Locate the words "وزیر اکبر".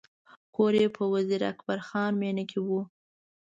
1.13-1.79